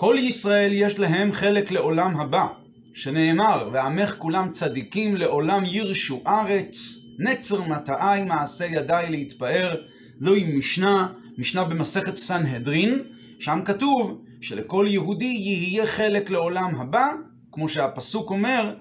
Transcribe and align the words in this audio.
כל 0.00 0.16
ישראל 0.18 0.72
יש 0.72 0.98
להם 0.98 1.32
חלק 1.32 1.70
לעולם 1.70 2.20
הבא, 2.20 2.46
שנאמר, 2.94 3.68
ועמך 3.72 4.14
כולם 4.18 4.50
צדיקים 4.52 5.16
לעולם 5.16 5.62
ירשו 5.64 6.22
ארץ, 6.26 6.76
נצר 7.18 7.62
מטעי 7.62 8.22
מעשה 8.22 8.66
ידיי 8.66 9.10
להתפאר. 9.10 9.74
זוהי 10.20 10.56
משנה, 10.56 11.08
משנה 11.38 11.64
במסכת 11.64 12.16
סנהדרין, 12.16 13.02
שם 13.38 13.60
כתוב 13.64 14.22
שלכל 14.40 14.86
יהודי 14.88 15.24
יהיה 15.24 15.86
חלק 15.86 16.30
לעולם 16.30 16.80
הבא, 16.80 17.08
כמו 17.52 17.68
שהפסוק 17.68 18.30
אומר, 18.30 18.74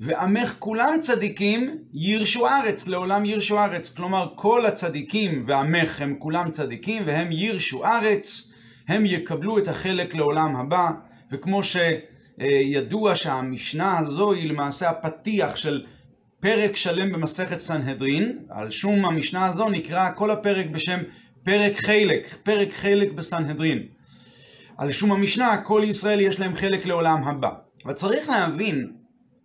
ועמך 0.00 0.56
כולם 0.58 0.98
צדיקים 1.00 1.78
ירשו 1.94 2.48
ארץ, 2.48 2.88
לעולם 2.88 3.24
ירשו 3.24 3.58
ארץ. 3.58 3.90
כלומר, 3.90 4.28
כל 4.34 4.66
הצדיקים 4.66 5.42
ועמך 5.46 6.00
הם 6.00 6.14
כולם 6.18 6.50
צדיקים, 6.50 7.02
והם 7.06 7.32
ירשו 7.32 7.84
ארץ, 7.84 8.50
הם 8.88 9.06
יקבלו 9.06 9.58
את 9.58 9.68
החלק 9.68 10.14
לעולם 10.14 10.56
הבא, 10.56 10.90
וכמו 11.32 11.60
שידוע 11.62 13.16
שהמשנה 13.16 13.98
הזו 13.98 14.32
היא 14.32 14.50
למעשה 14.50 14.90
הפתיח 14.90 15.56
של 15.56 15.84
פרק 16.40 16.76
שלם 16.76 17.12
במסכת 17.12 17.60
סנהדרין, 17.60 18.38
על 18.48 18.70
שום 18.70 19.04
המשנה 19.04 19.46
הזו 19.46 19.68
נקרא 19.68 20.10
כל 20.14 20.30
הפרק 20.30 20.66
בשם 20.66 20.98
פרק 21.42 21.76
חלק, 21.76 22.34
פרק 22.42 22.72
חלק 22.72 23.12
בסנהדרין. 23.12 23.82
על 24.76 24.92
שום 24.92 25.12
המשנה, 25.12 25.62
כל 25.62 25.82
ישראל 25.84 26.20
יש 26.20 26.40
להם 26.40 26.54
חלק 26.54 26.86
לעולם 26.86 27.24
הבא. 27.24 27.50
אבל 27.84 27.92
צריך 27.92 28.28
להבין, 28.28 28.92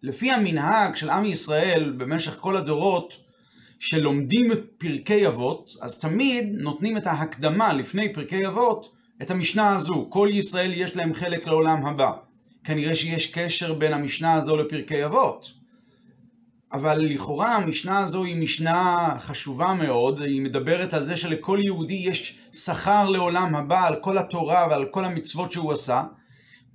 לפי 0.04 0.32
המנהג 0.32 0.96
של 0.96 1.10
עם 1.10 1.26
ישראל 1.26 1.94
במשך 1.98 2.38
כל 2.40 2.56
הדורות, 2.56 3.18
שלומדים 3.80 4.52
את 4.52 4.60
פרקי 4.78 5.28
אבות, 5.28 5.76
אז 5.82 6.00
תמיד 6.00 6.56
נותנים 6.58 6.98
את 6.98 7.08
ההקדמה 7.08 7.74
לפני 7.74 8.14
פרקי 8.14 8.48
אבות, 8.48 8.99
את 9.22 9.32
המשנה 9.32 9.70
הזו, 9.70 10.08
כל 10.10 10.30
ישראל 10.32 10.72
יש 10.74 10.96
להם 10.96 11.14
חלק 11.14 11.48
לעולם 11.48 11.86
הבא. 11.86 12.12
כנראה 12.64 12.96
שיש 12.96 13.28
קשר 13.28 13.74
בין 13.74 13.94
המשנה 13.94 14.34
הזו 14.34 14.58
לפרקי 14.58 15.06
אבות. 15.06 15.52
אבל 16.74 16.98
לכאורה 17.00 17.56
המשנה 17.56 18.00
הזו 18.00 18.24
היא 18.24 18.36
משנה 18.36 19.10
חשובה 19.20 19.74
מאוד, 19.74 20.22
היא 20.22 20.42
מדברת 20.42 20.94
על 20.94 21.08
זה 21.08 21.18
שלכל 21.18 21.60
יהודי 21.62 21.94
יש 21.94 22.40
שכר 22.54 23.10
לעולם 23.10 23.56
הבא 23.56 23.88
על 23.88 23.96
כל 24.02 24.18
התורה 24.18 24.68
ועל 24.70 24.86
כל 24.86 25.06
המצוות 25.06 25.52
שהוא 25.52 25.72
עשה, 25.72 26.04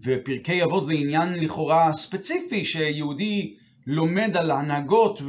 ופרקי 0.03 0.65
אבות 0.65 0.87
זה 0.87 0.93
עניין 0.93 1.35
לכאורה 1.35 1.93
ספציפי, 1.93 2.65
שיהודי 2.65 3.55
לומד 3.87 4.37
על 4.37 4.51
הנהגות 4.51 5.23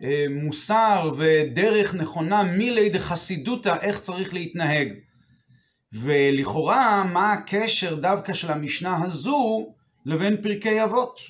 ומוסר 0.00 1.12
ודרך 1.16 1.94
נכונה 1.94 2.42
מילי 2.42 2.88
דחסידותא, 2.88 3.74
איך 3.80 4.00
צריך 4.00 4.34
להתנהג. 4.34 4.88
ולכאורה, 6.02 7.04
מה 7.12 7.32
הקשר 7.32 7.94
דווקא 7.94 8.32
של 8.32 8.50
המשנה 8.50 8.98
הזו 9.04 9.66
לבין 10.06 10.42
פרקי 10.42 10.84
אבות? 10.84 11.20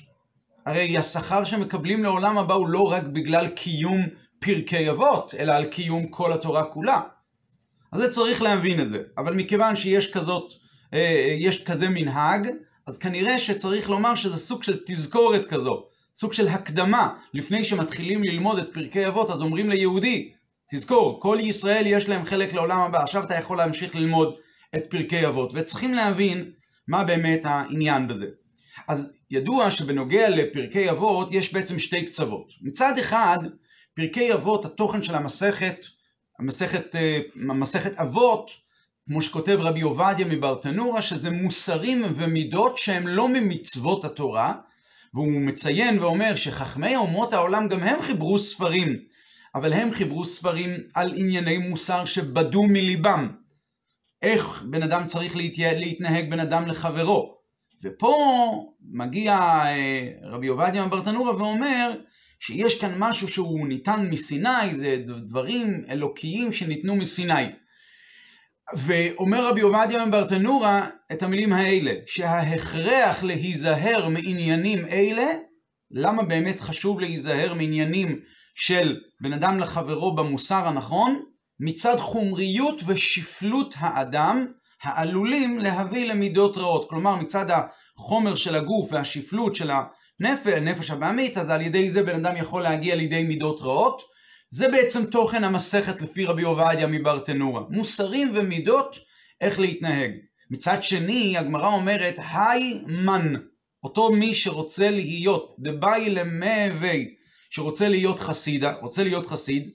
הרי 0.65 0.97
השכר 0.97 1.43
שמקבלים 1.43 2.03
לעולם 2.03 2.37
הבא 2.37 2.53
הוא 2.53 2.67
לא 2.67 2.91
רק 2.91 3.03
בגלל 3.03 3.47
קיום 3.47 4.01
פרקי 4.39 4.89
אבות, 4.89 5.35
אלא 5.39 5.53
על 5.53 5.65
קיום 5.65 6.07
כל 6.07 6.33
התורה 6.33 6.63
כולה. 6.63 7.01
אז 7.91 8.01
זה 8.01 8.11
צריך 8.11 8.41
להבין 8.41 8.79
את 8.79 8.89
זה. 8.89 8.99
אבל 9.17 9.33
מכיוון 9.33 9.75
שיש 9.75 10.11
כזאת, 10.11 10.53
אה, 10.93 11.35
יש 11.39 11.63
כזה 11.63 11.89
מנהג, 11.89 12.47
אז 12.87 12.97
כנראה 12.97 13.39
שצריך 13.39 13.89
לומר 13.89 14.15
שזה 14.15 14.37
סוג 14.37 14.63
של 14.63 14.79
תזכורת 14.85 15.45
כזו, 15.45 15.83
סוג 16.15 16.33
של 16.33 16.47
הקדמה. 16.47 17.13
לפני 17.33 17.63
שמתחילים 17.63 18.23
ללמוד 18.23 18.59
את 18.59 18.67
פרקי 18.73 19.07
אבות, 19.07 19.29
אז 19.29 19.41
אומרים 19.41 19.69
ליהודי, 19.69 20.31
תזכור, 20.71 21.19
כל 21.21 21.37
ישראל 21.41 21.83
יש 21.87 22.09
להם 22.09 22.25
חלק 22.25 22.53
לעולם 22.53 22.79
הבא, 22.79 23.03
עכשיו 23.03 23.23
אתה 23.23 23.35
יכול 23.35 23.57
להמשיך 23.57 23.95
ללמוד 23.95 24.35
את 24.75 24.83
פרקי 24.89 25.27
אבות. 25.27 25.51
וצריכים 25.53 25.93
להבין 25.93 26.51
מה 26.87 27.03
באמת 27.03 27.41
העניין 27.43 28.07
בזה. 28.07 28.25
אז 28.87 29.11
ידוע 29.31 29.71
שבנוגע 29.71 30.29
לפרקי 30.29 30.89
אבות 30.89 31.31
יש 31.31 31.53
בעצם 31.53 31.79
שתי 31.79 32.05
קצוות. 32.05 32.53
מצד 32.61 32.97
אחד, 32.99 33.37
פרקי 33.93 34.33
אבות, 34.33 34.65
התוכן 34.65 35.03
של 35.03 35.15
המסכת, 35.15 35.85
המסכת, 36.39 36.95
אה, 36.95 37.19
המסכת 37.49 37.99
אבות, 37.99 38.51
כמו 39.05 39.21
שכותב 39.21 39.57
רבי 39.61 39.81
עובדיה 39.81 40.25
מברטנורה, 40.25 41.01
שזה 41.01 41.29
מוסרים 41.29 42.03
ומידות 42.15 42.77
שהם 42.77 43.07
לא 43.07 43.27
ממצוות 43.27 44.05
התורה, 44.05 44.53
והוא 45.13 45.41
מציין 45.41 45.99
ואומר 45.99 46.35
שחכמי 46.35 46.95
אומות 46.95 47.33
העולם 47.33 47.67
גם 47.67 47.83
הם 47.83 48.01
חיברו 48.01 48.39
ספרים, 48.39 48.99
אבל 49.55 49.73
הם 49.73 49.91
חיברו 49.91 50.25
ספרים 50.25 50.71
על 50.93 51.13
ענייני 51.15 51.57
מוסר 51.57 52.05
שבדו 52.05 52.63
מליבם. 52.63 53.29
איך 54.21 54.63
בן 54.69 54.83
אדם 54.83 55.07
צריך 55.07 55.35
להתנהג 55.35 56.29
בן 56.29 56.39
אדם 56.39 56.67
לחברו. 56.67 57.37
ופה 57.83 58.15
מגיע 58.91 59.33
אה, 59.35 60.09
רבי 60.23 60.47
עובדיה 60.47 60.85
מברטנורה 60.85 61.35
ואומר 61.35 61.91
שיש 62.39 62.81
כאן 62.81 62.93
משהו 62.97 63.27
שהוא 63.27 63.67
ניתן 63.67 64.07
מסיני, 64.11 64.73
זה 64.73 64.95
דברים 65.25 65.67
אלוקיים 65.89 66.53
שניתנו 66.53 66.95
מסיני. 66.95 67.43
ואומר 68.77 69.47
רבי 69.47 69.61
עובדיה 69.61 70.05
מברטנורה 70.05 70.89
את 71.11 71.23
המילים 71.23 71.53
האלה, 71.53 71.91
שההכרח 72.05 73.23
להיזהר 73.23 74.09
מעניינים 74.09 74.85
אלה, 74.85 75.27
למה 75.91 76.23
באמת 76.23 76.59
חשוב 76.59 76.99
להיזהר 76.99 77.53
מעניינים 77.53 78.19
של 78.55 78.99
בן 79.21 79.33
אדם 79.33 79.59
לחברו 79.59 80.15
במוסר 80.15 80.67
הנכון? 80.67 81.21
מצד 81.59 81.99
חומריות 81.99 82.81
ושפלות 82.85 83.75
האדם, 83.77 84.45
העלולים 84.83 85.59
להביא 85.59 86.05
למידות 86.05 86.57
רעות. 86.57 86.89
כלומר, 86.89 87.15
מצד 87.15 87.45
החומר 87.97 88.35
של 88.35 88.55
הגוף 88.55 88.93
והשפלות 88.93 89.55
של 89.55 89.71
הנפש, 89.71 90.47
הנפש 90.47 90.91
הבעמית, 90.91 91.37
אז 91.37 91.49
על 91.49 91.61
ידי 91.61 91.91
זה 91.91 92.03
בן 92.03 92.25
אדם 92.25 92.37
יכול 92.37 92.63
להגיע 92.63 92.95
לידי 92.95 93.23
מידות 93.23 93.61
רעות. 93.61 94.01
זה 94.51 94.69
בעצם 94.69 95.05
תוכן 95.05 95.43
המסכת 95.43 96.01
לפי 96.01 96.25
רבי 96.25 96.43
עובדיה 96.43 96.87
מברטנורה. 96.87 97.61
מוסרים 97.69 98.31
ומידות, 98.35 98.99
איך 99.41 99.59
להתנהג. 99.59 100.11
מצד 100.51 100.83
שני, 100.83 101.37
הגמרא 101.37 101.67
אומרת, 101.67 102.15
היי 102.33 102.81
מן, 102.87 103.33
אותו 103.83 104.11
מי 104.11 104.35
שרוצה 104.35 104.89
להיות, 104.89 105.55
דבאי 105.59 106.09
למהווי, 106.09 107.15
שרוצה 107.49 107.89
להיות 107.89 108.19
חסידה, 108.19 108.73
רוצה 108.81 109.03
להיות 109.03 109.25
חסיד, 109.25 109.71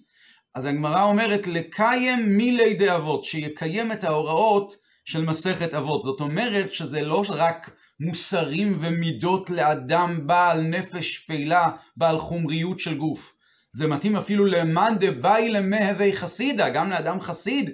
אז 0.55 0.65
הגמרא 0.65 1.03
אומרת, 1.03 1.47
לקיים 1.47 2.37
מילי 2.37 2.75
דאבות, 2.75 3.25
שיקיים 3.25 3.93
את 3.93 4.05
ההוראות 4.05 4.77
של 5.05 5.25
מסכת 5.25 5.75
אבות. 5.75 6.03
זאת 6.03 6.21
אומרת 6.21 6.75
שזה 6.75 7.01
לא 7.01 7.25
רק 7.29 7.71
מוסרים 8.01 8.79
ומידות 8.81 9.51
לאדם 9.51 10.27
בעל 10.27 10.61
נפש 10.61 11.15
שפלה, 11.15 11.71
בעל 11.97 12.19
חומריות 12.19 12.81
של 12.81 12.95
גוף. 12.95 13.33
זה 13.73 13.89
מתאים 13.89 14.17
אפילו 14.17 14.45
למאן 14.45 14.95
דבאי 15.01 15.51
למהווה 15.51 16.13
חסידה, 16.13 16.69
גם 16.69 16.91
לאדם 16.91 17.21
חסיד. 17.21 17.71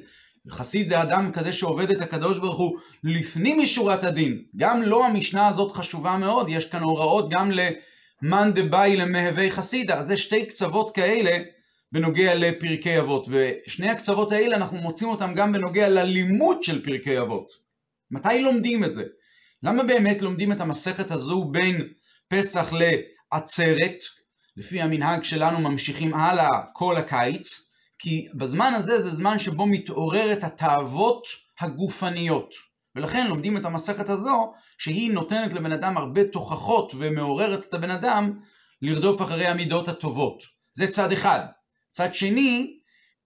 חסיד 0.51 0.89
זה 0.89 1.03
אדם 1.03 1.33
כזה 1.33 1.53
שעובד 1.53 1.91
את 1.91 2.01
הקדוש 2.01 2.39
ברוך 2.39 2.59
הוא 2.59 2.79
לפנים 3.05 3.61
משורת 3.61 4.05
הדין. 4.05 4.43
גם 4.57 4.83
לו 4.83 4.89
לא 4.89 5.07
המשנה 5.07 5.49
הזאת 5.49 5.73
חשובה 5.73 6.17
מאוד, 6.17 6.49
יש 6.49 6.65
כאן 6.65 6.83
הוראות 6.83 7.31
גם 7.31 7.51
למאן 7.51 8.53
דבאי 8.55 8.97
למהווה 8.97 9.51
חסידה. 9.51 9.99
אז 9.99 10.07
זה 10.07 10.17
שתי 10.17 10.47
קצוות 10.47 10.95
כאלה 10.95 11.39
בנוגע 11.93 12.35
לפרקי 12.35 12.99
אבות, 12.99 13.29
ושני 13.31 13.91
הקצוות 13.91 14.33
האלה 14.33 14.57
אנחנו 14.57 14.77
מוצאים 14.79 15.11
אותם 15.11 15.35
גם 15.35 15.53
בנוגע 15.53 15.89
ללימוד 15.89 16.63
של 16.63 16.85
פרקי 16.85 17.19
אבות. 17.19 17.49
מתי 18.11 18.43
לומדים 18.43 18.85
את 18.85 18.95
זה? 18.95 19.03
למה 19.63 19.83
באמת 19.83 20.23
לומדים 20.23 20.53
את 20.53 20.61
המסכת 20.61 21.11
הזו 21.11 21.45
בין 21.45 21.89
פסח 22.29 22.73
לעצרת? 22.73 24.05
לפי 24.57 24.83
המנהג 24.83 25.25
שלנו 25.25 25.61
ממשיכים 25.61 26.15
הלאה 26.15 26.63
כל 26.73 26.97
הקיץ, 26.97 27.69
כי 27.99 28.29
בזמן 28.35 28.73
הזה 28.77 29.03
זה 29.03 29.11
זמן 29.11 29.39
שבו 29.39 29.67
מתעוררת 29.67 30.45
התאוות 30.45 31.23
הגופניות. 31.61 32.55
ולכן 32.97 33.27
לומדים 33.27 33.57
את 33.57 33.65
המסכת 33.65 34.09
הזו, 34.09 34.53
שהיא 34.79 35.13
נותנת 35.13 35.53
לבן 35.53 35.73
אדם 35.73 35.97
הרבה 35.97 36.25
תוכחות 36.25 36.93
ומעוררת 36.99 37.65
את 37.65 37.75
הבן 37.75 37.91
אדם 37.91 38.39
לרדוף 38.83 39.23
אחרי 39.23 39.47
המידות 39.47 39.89
הטובות. 39.89 40.43
זה 40.73 40.87
צד 40.87 41.13
אחד. 41.13 41.41
צד 41.93 42.15
שני, 42.15 42.79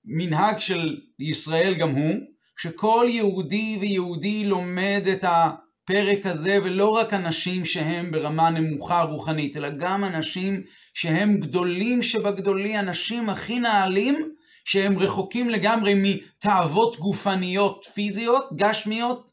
מנהג 0.05 0.59
של 0.59 1.01
ישראל 1.19 1.75
גם 1.75 1.91
הוא, 1.91 2.15
שכל 2.59 3.07
יהודי 3.09 3.79
ויהודי 3.81 4.45
לומד 4.45 5.03
את 5.13 5.25
הפרק 5.25 6.27
הזה, 6.27 6.59
ולא 6.65 6.91
רק 6.91 7.15
אנשים 7.15 7.65
שהם 7.65 8.11
ברמה 8.11 8.51
נמוכה 8.51 9.03
רוחנית, 9.03 9.57
אלא 9.57 9.69
גם 9.71 10.05
אנשים 10.05 10.63
שהם 10.95 11.41
גדולים 11.41 12.03
שבגדולים, 12.03 12.79
אנשים 12.79 13.31
הכי 13.31 13.59
נעלים, 13.59 14.33
שהם 14.65 14.99
רחוקים 14.99 15.51
לגמרי 15.51 15.95
מתאוות 15.97 16.97
גופניות 16.97 17.87
פיזיות, 17.95 18.49
גשמיות, 18.57 19.31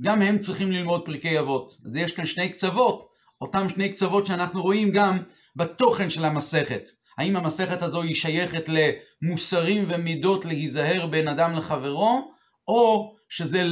גם 0.00 0.22
הם 0.22 0.38
צריכים 0.38 0.72
ללמוד 0.72 1.04
פרקי 1.04 1.38
אבות. 1.38 1.72
אז 1.86 1.96
יש 1.96 2.12
כאן 2.12 2.26
שני 2.26 2.48
קצוות, 2.48 3.08
אותם 3.40 3.68
שני 3.68 3.92
קצוות 3.92 4.26
שאנחנו 4.26 4.62
רואים 4.62 4.90
גם 4.90 5.18
בתוכן 5.56 6.10
של 6.10 6.24
המסכת. 6.24 6.90
האם 7.18 7.36
המסכת 7.36 7.82
הזו 7.82 8.02
היא 8.02 8.14
שייכת 8.14 8.68
למוסרים 8.68 9.84
ומידות 9.88 10.44
להיזהר 10.44 11.06
בין 11.06 11.28
אדם 11.28 11.56
לחברו, 11.56 12.32
או 12.68 13.14
שזה 13.28 13.64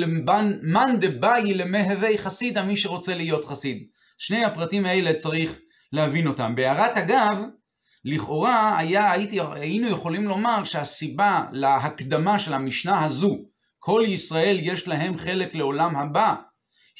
מאן 0.62 0.96
דבאי 1.00 1.54
למהווי 1.54 2.18
חסידה, 2.18 2.62
מי 2.62 2.76
שרוצה 2.76 3.14
להיות 3.14 3.44
חסיד. 3.44 3.86
שני 4.18 4.44
הפרטים 4.44 4.86
האלה 4.86 5.14
צריך 5.14 5.58
להבין 5.92 6.26
אותם. 6.26 6.54
בהערת 6.54 6.96
אגב, 6.96 7.44
לכאורה 8.04 8.78
היה, 8.78 9.12
הייתי, 9.12 9.38
היינו 9.52 9.88
יכולים 9.88 10.22
לומר 10.22 10.64
שהסיבה 10.64 11.44
להקדמה 11.52 12.38
של 12.38 12.54
המשנה 12.54 13.04
הזו, 13.04 13.38
כל 13.78 14.02
ישראל 14.06 14.56
יש 14.60 14.88
להם 14.88 15.18
חלק 15.18 15.54
לעולם 15.54 15.96
הבא, 15.96 16.34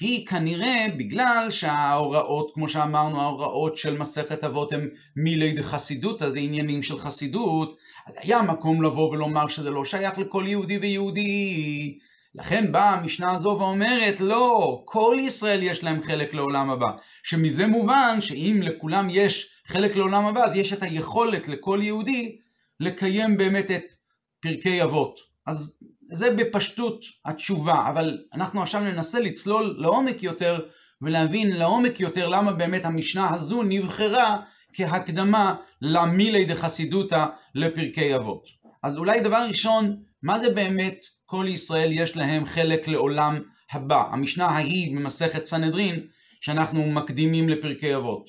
היא 0.01 0.27
כנראה 0.27 0.87
בגלל 0.97 1.47
שההוראות, 1.51 2.51
כמו 2.55 2.69
שאמרנו, 2.69 3.21
ההוראות 3.21 3.77
של 3.77 3.99
מסכת 3.99 4.45
אבות 4.45 4.73
הן 4.73 4.89
מילי 5.17 5.53
דחסידות, 5.53 6.23
אז 6.23 6.33
זה 6.33 6.39
עניינים 6.39 6.83
של 6.83 6.99
חסידות, 6.99 7.77
אז 8.07 8.15
היה 8.19 8.43
מקום 8.43 8.83
לבוא 8.83 9.11
ולומר 9.11 9.49
שזה 9.49 9.71
לא 9.71 9.85
שייך 9.85 10.19
לכל 10.19 10.45
יהודי 10.47 10.79
ויהודי. 10.79 11.99
לכן 12.35 12.73
באה 12.73 12.91
המשנה 12.91 13.37
הזו 13.37 13.57
ואומרת, 13.61 14.21
לא, 14.21 14.83
כל 14.85 15.17
ישראל 15.21 15.63
יש 15.63 15.85
להם 15.85 16.03
חלק 16.03 16.35
לעולם 16.35 16.71
הבא. 16.71 16.91
שמזה 17.23 17.67
מובן 17.67 18.17
שאם 18.21 18.61
לכולם 18.63 19.09
יש 19.11 19.51
חלק 19.67 19.97
לעולם 19.97 20.27
הבא, 20.27 20.45
אז 20.45 20.57
יש 20.57 20.73
את 20.73 20.83
היכולת 20.83 21.49
לכל 21.49 21.79
יהודי 21.83 22.37
לקיים 22.81 23.37
באמת 23.37 23.71
את 23.71 23.93
פרקי 24.41 24.83
אבות. 24.83 25.21
אז 25.47 25.77
זה 26.13 26.35
בפשטות 26.35 27.05
התשובה, 27.25 27.89
אבל 27.89 28.19
אנחנו 28.35 28.63
עכשיו 28.63 28.81
ננסה 28.81 29.21
לצלול 29.21 29.75
לעומק 29.79 30.23
יותר 30.23 30.61
ולהבין 31.03 31.57
לעומק 31.57 32.01
יותר 32.01 32.29
למה 32.29 32.53
באמת 32.53 32.85
המשנה 32.85 33.35
הזו 33.35 33.63
נבחרה 33.63 34.41
כהקדמה 34.73 35.57
למילי 35.83 36.45
דחסידותא 36.45 37.27
לפרקי 37.55 38.17
אבות. 38.17 38.47
אז 38.83 38.97
אולי 38.97 39.21
דבר 39.21 39.45
ראשון, 39.49 39.97
מה 40.23 40.41
זה 40.41 40.51
באמת 40.51 41.05
כל 41.27 41.47
ישראל 41.49 41.93
יש 41.93 42.17
להם 42.17 42.45
חלק 42.45 42.89
לעולם 42.89 43.43
הבא? 43.73 44.09
המשנה 44.13 44.47
ההיא 44.47 44.97
ממסכת 44.97 45.47
סנהדרין 45.47 46.07
שאנחנו 46.41 46.91
מקדימים 46.91 47.49
לפרקי 47.49 47.97
אבות. 47.97 48.27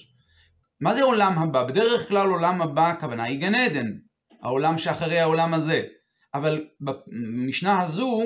מה 0.81 0.95
זה 0.95 1.03
עולם 1.03 1.37
הבא? 1.39 1.63
בדרך 1.63 2.07
כלל 2.07 2.29
עולם 2.29 2.61
הבא 2.61 2.89
הכוונה 2.89 3.23
היא 3.23 3.39
גן 3.39 3.55
עדן, 3.55 3.87
העולם 4.43 4.77
שאחרי 4.77 5.19
העולם 5.19 5.53
הזה. 5.53 5.83
אבל 6.33 6.65
במשנה 6.79 7.79
הזו, 7.79 8.21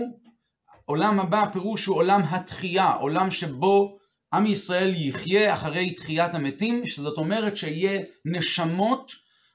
עולם 0.86 1.20
הבא 1.20 1.44
פירוש 1.54 1.86
הוא 1.86 1.96
עולם 1.96 2.22
התחייה, 2.30 2.92
עולם 2.92 3.32
שבו 3.32 3.98
עם 4.34 4.46
ישראל 4.46 4.94
יחיה 4.96 5.54
אחרי 5.54 5.94
תחיית 5.94 6.34
המתים, 6.34 6.86
שזאת 6.86 7.18
אומרת 7.18 7.58
שיהיה 7.58 8.02
נשמות 8.26 9.12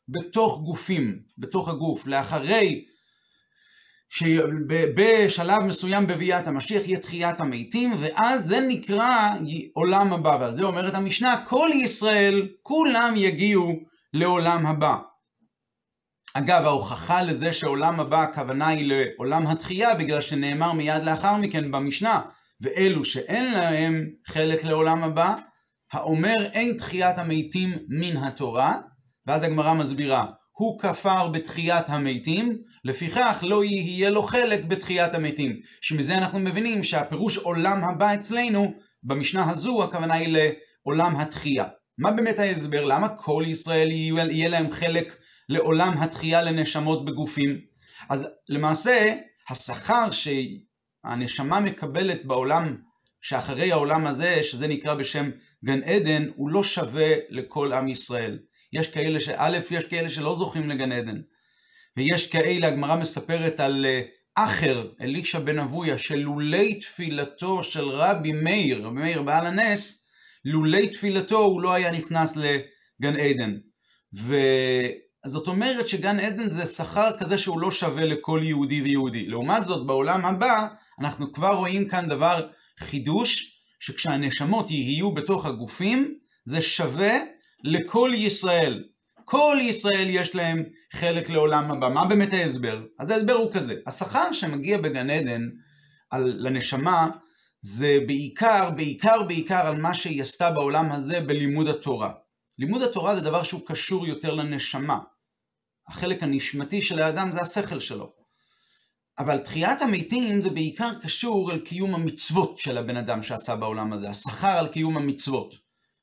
בתוך 0.09 0.61
גופים, 0.65 1.19
בתוך 1.39 1.69
הגוף, 1.69 2.07
לאחרי 2.07 2.85
שבשלב 4.11 5.63
מסוים 5.63 6.07
בביאת 6.07 6.47
המשיח 6.47 6.89
יהיה 6.89 6.99
תחיית 6.99 7.41
המתים, 7.41 7.93
ואז 7.99 8.47
זה 8.47 8.61
נקרא 8.69 9.31
עולם 9.75 10.13
הבא, 10.13 10.37
ועל 10.41 10.57
זה 10.57 10.63
אומרת 10.63 10.95
המשנה, 10.95 11.45
כל 11.47 11.69
ישראל, 11.75 12.49
כולם 12.63 13.15
יגיעו 13.17 13.81
לעולם 14.13 14.67
הבא. 14.67 14.97
אגב, 16.35 16.65
ההוכחה 16.65 17.23
לזה 17.23 17.53
שעולם 17.53 18.01
הבא 18.01 18.23
הכוונה 18.23 18.69
היא 18.69 18.93
לעולם 18.93 19.47
התחייה, 19.47 19.95
בגלל 19.95 20.21
שנאמר 20.21 20.73
מיד 20.73 21.03
לאחר 21.05 21.37
מכן 21.37 21.71
במשנה, 21.71 22.21
ואלו 22.61 23.05
שאין 23.05 23.53
להם 23.53 24.07
חלק 24.27 24.65
לעולם 24.65 25.05
הבא, 25.05 25.35
האומר 25.93 26.47
אין 26.53 26.77
תחיית 26.79 27.19
המתים 27.19 27.79
מן 27.89 28.17
התורה, 28.17 28.79
ואז 29.27 29.43
הגמרא 29.43 29.75
מסבירה, 29.75 30.27
הוא 30.53 30.81
כפר 30.81 31.29
בתחיית 31.29 31.85
המתים, 31.89 32.59
לפיכך 32.85 33.39
לא 33.43 33.65
יהיה 33.65 34.11
לו 34.11 34.23
חלק 34.23 34.65
בתחיית 34.65 35.15
המתים. 35.15 35.57
שמזה 35.81 36.19
אנחנו 36.19 36.39
מבינים 36.39 36.85
שהפירוש 36.85 37.37
עולם 37.37 37.85
הבא 37.85 38.15
אצלנו, 38.15 38.73
במשנה 39.03 39.51
הזו 39.51 39.85
הכוונה 39.85 40.15
היא 40.15 40.37
לעולם 40.87 41.17
התחייה. 41.17 41.65
מה 41.99 42.11
באמת 42.11 42.39
ההסבר? 42.39 42.85
למה 42.85 43.09
כל 43.09 43.43
ישראל 43.47 43.91
יהיה 43.91 44.49
להם 44.49 44.71
חלק 44.71 45.20
לעולם 45.51 45.93
התחייה 45.99 46.43
לנשמות 46.43 47.05
בגופים. 47.05 47.61
אז 48.09 48.29
למעשה, 48.49 49.15
השכר 49.51 50.09
שהנשמה 50.11 51.61
מקבלת 51.61 52.25
בעולם 52.25 52.77
שאחרי 53.21 53.73
העולם 53.73 54.07
הזה, 54.07 54.43
שזה 54.43 54.69
נקרא 54.69 54.95
בשם 54.95 55.31
גן 55.65 55.83
עדן, 55.83 56.29
הוא 56.37 56.51
לא 56.51 56.63
שווה 56.63 57.15
לכל 57.29 57.73
עם 57.73 57.89
ישראל. 57.89 58.39
יש 58.73 58.89
כאלה 58.89 59.21
שא', 59.21 59.51
יש 59.71 59.85
כאלה 59.85 60.09
שלא 60.09 60.37
זוכים 60.39 60.69
לגן 60.69 60.93
עדן. 60.93 61.21
ויש 61.97 62.27
כאלה, 62.27 62.67
הגמרא 62.67 62.97
מספרת 62.97 63.61
על 63.61 63.87
אה, 63.87 64.03
אחר, 64.35 64.89
אלישע 65.01 65.39
בן 65.39 65.59
אבויה, 65.59 65.99
שלולי 65.99 66.81
תפילתו 66.81 67.63
של 67.63 67.89
רבי 67.89 68.33
מאיר, 68.33 68.87
רבי 68.87 69.01
מאיר 69.01 69.23
בעל 69.23 69.47
הנס, 69.47 70.05
לולי 70.45 70.89
תפילתו 70.89 71.39
הוא 71.39 71.61
לא 71.61 71.73
היה 71.73 71.93
נכנס 71.93 72.37
לגן 72.37 73.21
עדן. 73.21 73.57
ו... 74.15 74.35
אז 75.25 75.33
זאת 75.33 75.49
אומרת 75.49 75.89
שגן 75.89 76.19
עדן 76.19 76.51
זה 76.51 76.67
שכר 76.67 77.19
כזה 77.19 77.39
שהוא 77.39 77.61
לא 77.61 77.71
שווה 77.71 78.05
לכל 78.05 78.41
יהודי 78.43 78.83
ויהודי. 78.83 79.27
לעומת 79.27 79.65
זאת, 79.65 79.87
בעולם 79.87 80.25
הבא, 80.25 80.69
אנחנו 81.01 81.33
כבר 81.33 81.55
רואים 81.55 81.89
כאן 81.89 82.09
דבר 82.09 82.49
חידוש, 82.79 83.61
שכשהנשמות 83.81 84.71
יהיו 84.71 85.13
בתוך 85.13 85.47
הגופים, 85.47 86.15
זה 86.47 86.63
שווה 86.63 87.19
לכל 87.65 88.11
ישראל. 88.15 88.85
כל 89.25 89.57
ישראל 89.61 90.07
יש 90.11 90.35
להם 90.35 90.65
חלק 90.93 91.31
לעולם 91.31 91.71
הבא. 91.71 91.89
מה 91.89 92.05
באמת 92.05 92.33
ההסבר? 92.33 92.83
אז 92.99 93.11
ההסבר 93.11 93.33
הוא 93.33 93.53
כזה, 93.53 93.75
השכר 93.87 94.33
שמגיע 94.33 94.79
בגן 94.79 95.11
עדן 95.11 95.49
על, 96.11 96.35
לנשמה, 96.39 97.09
זה 97.63 97.99
בעיקר, 98.07 98.71
בעיקר, 98.71 99.23
בעיקר 99.23 99.67
על 99.67 99.81
מה 99.81 99.95
שהיא 99.95 100.23
עשתה 100.23 100.51
בעולם 100.51 100.93
הזה 100.93 101.21
בלימוד 101.21 101.69
התורה. 101.69 102.11
לימוד 102.59 102.83
התורה 102.83 103.15
זה 103.15 103.21
דבר 103.21 103.43
שהוא 103.43 103.61
קשור 103.67 104.07
יותר 104.07 104.35
לנשמה. 104.35 104.99
החלק 105.89 106.23
הנשמתי 106.23 106.83
של 106.83 106.99
האדם 106.99 107.33
זה 107.33 107.41
השכל 107.41 107.81
שלו. 107.81 108.13
אבל 109.19 109.39
תחיית 109.39 109.83
המתים 109.83 110.43
זה 110.43 110.51
בעיקר 110.51 110.91
קשור 111.03 111.53
אל 111.53 111.59
קיום 111.59 111.95
המצוות 111.95 112.59
של 112.59 112.79
הבן 112.79 112.97
אדם 112.97 113.23
שעשה 113.23 113.57
בעולם 113.57 113.93
הזה, 113.93 114.11
השכר 114.11 114.59
על 114.59 114.69
קיום 114.69 114.97
המצוות. 114.97 115.55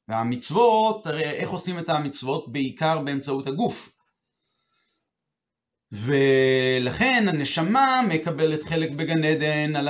והמצוות, 0.07 1.07
הרי 1.07 1.23
איך 1.23 1.49
עושים 1.49 1.79
את 1.79 1.89
המצוות? 1.89 2.51
בעיקר 2.51 2.99
באמצעות 2.99 3.47
הגוף. 3.47 3.97
ולכן 5.91 7.25
הנשמה 7.27 8.01
מקבלת 8.09 8.63
חלק 8.63 8.91
בגן 8.91 9.23
עדן 9.23 9.75
על 9.75 9.89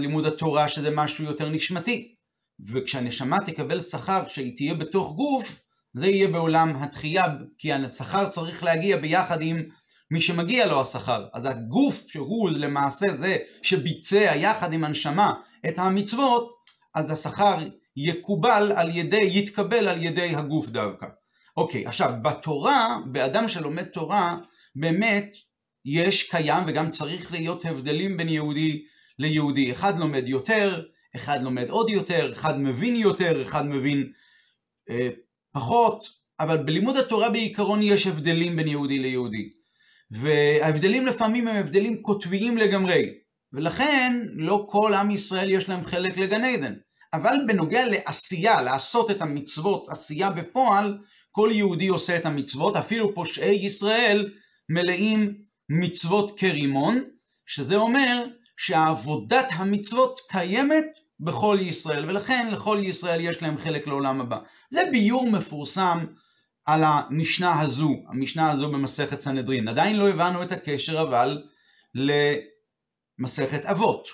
לימוד 0.00 0.26
התורה 0.26 0.68
שזה 0.68 0.90
משהו 0.90 1.24
יותר 1.24 1.48
נשמתי. 1.48 2.14
וכשהנשמה 2.60 3.36
תקבל 3.46 3.82
שכר 3.82 4.24
כשהיא 4.26 4.56
תהיה 4.56 4.74
בתוך 4.74 5.12
גוף, 5.16 5.60
זה 5.94 6.06
יהיה 6.06 6.28
בעולם 6.28 6.82
התחייה, 6.82 7.24
כי 7.58 7.72
השכר 7.72 8.28
צריך 8.28 8.62
להגיע 8.62 8.96
ביחד 8.96 9.38
עם 9.42 9.62
מי 10.10 10.20
שמגיע 10.20 10.66
לו 10.66 10.80
השכר. 10.80 11.26
אז 11.32 11.44
הגוף 11.46 12.04
שהוא 12.08 12.50
למעשה 12.50 13.16
זה 13.16 13.36
שביצע 13.62 14.32
יחד 14.36 14.72
עם 14.72 14.84
הנשמה 14.84 15.34
את 15.68 15.78
המצוות, 15.78 16.50
אז 16.94 17.10
השכר 17.10 17.58
יקובל 17.96 18.72
על 18.76 18.96
ידי, 18.96 19.38
יתקבל 19.38 19.88
על 19.88 20.02
ידי 20.02 20.34
הגוף 20.34 20.68
דווקא. 20.68 21.06
אוקיי, 21.56 21.86
עכשיו, 21.86 22.12
בתורה, 22.22 22.98
באדם 23.06 23.48
שלומד 23.48 23.84
תורה, 23.84 24.36
באמת 24.76 25.36
יש, 25.84 26.22
קיים 26.22 26.64
וגם 26.66 26.90
צריך 26.90 27.32
להיות 27.32 27.64
הבדלים 27.64 28.16
בין 28.16 28.28
יהודי 28.28 28.84
ליהודי. 29.18 29.72
אחד 29.72 29.98
לומד 29.98 30.28
יותר, 30.28 30.82
אחד 31.16 31.42
לומד 31.42 31.68
עוד 31.68 31.90
יותר, 31.90 32.32
אחד 32.32 32.60
מבין 32.60 32.96
יותר, 32.96 33.42
אחד 33.42 33.66
מבין 33.66 34.12
אה, 34.90 35.08
פחות, 35.52 36.04
אבל 36.40 36.56
בלימוד 36.56 36.96
התורה 36.96 37.30
בעיקרון 37.30 37.82
יש 37.82 38.06
הבדלים 38.06 38.56
בין 38.56 38.68
יהודי 38.68 38.98
ליהודי. 38.98 39.48
וההבדלים 40.10 41.06
לפעמים 41.06 41.48
הם 41.48 41.56
הבדלים 41.56 42.02
קוטביים 42.02 42.58
לגמרי, 42.58 43.14
ולכן 43.52 44.22
לא 44.32 44.66
כל 44.68 44.94
עם 44.94 45.10
ישראל 45.10 45.50
יש 45.50 45.68
להם 45.68 45.84
חלק 45.84 46.16
לגן 46.16 46.44
עדן. 46.44 46.74
אבל 47.12 47.36
בנוגע 47.46 47.84
לעשייה, 47.86 48.62
לעשות 48.62 49.10
את 49.10 49.22
המצוות, 49.22 49.88
עשייה 49.88 50.30
בפועל, 50.30 50.98
כל 51.30 51.48
יהודי 51.52 51.88
עושה 51.88 52.16
את 52.16 52.26
המצוות, 52.26 52.76
אפילו 52.76 53.14
פושעי 53.14 53.66
ישראל 53.66 54.30
מלאים 54.68 55.34
מצוות 55.68 56.38
כרימון, 56.38 57.04
שזה 57.46 57.76
אומר 57.76 58.24
שעבודת 58.56 59.46
המצוות 59.52 60.20
קיימת 60.28 60.86
בכל 61.22 61.58
ישראל, 61.60 62.08
ולכן 62.08 62.50
לכל 62.52 62.78
ישראל 62.82 63.20
יש 63.20 63.42
להם 63.42 63.56
חלק 63.56 63.86
לעולם 63.86 64.20
הבא. 64.20 64.38
זה 64.70 64.82
ביור 64.90 65.30
מפורסם 65.30 65.98
על 66.64 66.84
המשנה 66.84 67.60
הזו, 67.60 67.90
המשנה 68.08 68.50
הזו 68.50 68.72
במסכת 68.72 69.20
סנהדרין. 69.20 69.68
עדיין 69.68 69.96
לא 69.96 70.08
הבנו 70.08 70.42
את 70.42 70.52
הקשר 70.52 71.02
אבל 71.02 71.42
למסכת 71.94 73.64
אבות. 73.64 74.08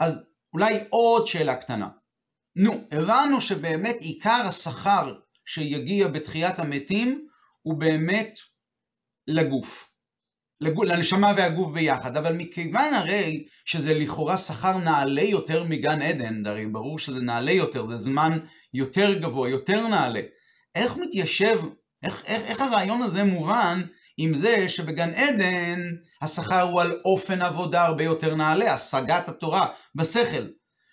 אז 0.00 0.24
אולי 0.52 0.78
עוד 0.90 1.26
שאלה 1.26 1.56
קטנה. 1.56 1.88
נו, 2.56 2.84
הבנו 2.90 3.40
שבאמת 3.40 3.96
עיקר 4.00 4.42
השכר 4.46 5.14
שיגיע 5.46 6.08
בתחיית 6.08 6.58
המתים 6.58 7.28
הוא 7.62 7.80
באמת 7.80 8.38
לגוף. 9.26 9.97
לנשמה 10.60 11.32
והגוף 11.36 11.72
ביחד, 11.72 12.16
אבל 12.16 12.32
מכיוון 12.32 12.94
הרי 12.94 13.44
שזה 13.64 13.94
לכאורה 13.94 14.36
שכר 14.36 14.76
נעלה 14.78 15.22
יותר 15.22 15.64
מגן 15.64 16.02
עדן, 16.02 16.46
הרי 16.46 16.66
ברור 16.66 16.98
שזה 16.98 17.20
נעלה 17.22 17.52
יותר, 17.52 17.86
זה 17.86 17.96
זמן 17.96 18.38
יותר 18.74 19.14
גבוה, 19.14 19.48
יותר 19.48 19.86
נעלה. 19.88 20.20
איך 20.74 20.96
מתיישב, 20.96 21.60
איך, 22.02 22.22
איך, 22.26 22.42
איך 22.42 22.60
הרעיון 22.60 23.02
הזה 23.02 23.24
מובן 23.24 23.82
עם 24.18 24.34
זה 24.34 24.68
שבגן 24.68 25.14
עדן 25.14 25.80
השכר 26.22 26.60
הוא 26.60 26.80
על 26.80 27.00
אופן 27.04 27.42
עבודה 27.42 27.82
הרבה 27.82 28.04
יותר 28.04 28.34
נעלה, 28.34 28.72
השגת 28.72 29.28
התורה 29.28 29.66
בשכל, 29.94 30.46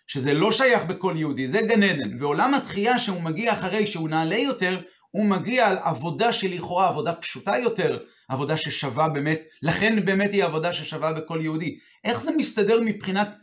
שזה 0.07 0.33
לא 0.33 0.51
שייך 0.51 0.83
בכל 0.83 1.13
יהודי, 1.17 1.47
זה 1.47 1.61
גן 1.61 1.83
עדן. 1.83 2.17
ועולם 2.19 2.53
התחייה 2.53 2.99
שהוא 2.99 3.21
מגיע 3.21 3.53
אחרי 3.53 3.87
שהוא 3.87 4.09
נעלה 4.09 4.37
יותר, 4.37 4.81
הוא 5.15 5.25
מגיע 5.25 5.67
על 5.67 5.77
עבודה 5.77 6.33
שלכאורה 6.33 6.87
עבודה 6.87 7.13
פשוטה 7.13 7.57
יותר, 7.57 7.99
עבודה 8.29 8.57
ששווה 8.57 9.09
באמת, 9.09 9.41
לכן 9.61 10.05
באמת 10.05 10.33
היא 10.33 10.43
עבודה 10.43 10.73
ששווה 10.73 11.13
בכל 11.13 11.39
יהודי. 11.41 11.79
איך 12.03 12.21
זה 12.21 12.31
מסתדר 12.37 12.79
מבחינת 12.85 13.37